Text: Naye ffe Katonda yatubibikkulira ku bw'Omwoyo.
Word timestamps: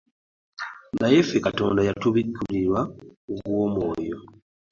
Naye 0.99 1.19
ffe 1.25 1.37
Katonda 1.45 1.81
yatubibikkulira 1.87 2.79
ku 3.21 3.31
bw'Omwoyo. 3.37 4.17